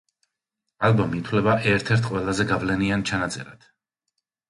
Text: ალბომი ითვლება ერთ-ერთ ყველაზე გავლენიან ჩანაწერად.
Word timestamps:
ალბომი 0.89 1.19
ითვლება 1.21 1.55
ერთ-ერთ 1.75 2.09
ყველაზე 2.09 2.51
გავლენიან 2.55 3.09
ჩანაწერად. 3.13 3.73